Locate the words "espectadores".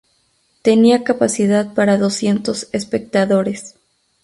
2.71-3.75